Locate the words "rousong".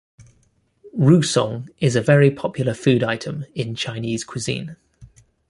0.97-1.69